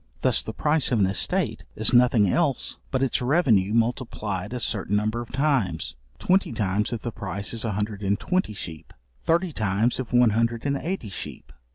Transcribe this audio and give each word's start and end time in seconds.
Thus 0.21 0.41
the 0.41 0.51
price 0.51 0.91
of 0.91 0.97
an 0.97 1.05
estate 1.05 1.63
is 1.75 1.93
nothing 1.93 2.27
else 2.27 2.79
but 2.89 3.03
its 3.03 3.21
revenue 3.21 3.71
multiplied 3.71 4.51
a 4.51 4.59
certain 4.59 4.95
number 4.95 5.21
of 5.21 5.31
times; 5.31 5.93
twenty 6.17 6.51
times 6.51 6.91
if 6.91 7.03
the 7.03 7.11
price 7.11 7.53
is 7.53 7.63
a 7.65 7.73
hundred 7.73 8.01
and 8.01 8.19
twenty 8.19 8.55
sheep; 8.55 8.93
thirty 9.21 9.51
times 9.53 9.99
if 9.99 10.11
one 10.11 10.31
hundred 10.31 10.65
and 10.65 10.77
eighty 10.77 11.09
sheep. 11.09 11.53